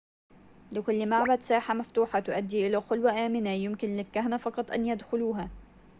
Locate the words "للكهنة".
3.97-4.37